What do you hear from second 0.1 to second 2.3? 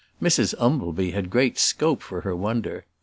Mrs Umbleby had great scope for